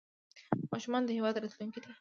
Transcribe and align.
ماشومان 0.73 1.01
د 1.05 1.09
هېواد 1.17 1.35
راتلونکی 1.43 1.79
دی 1.81 1.89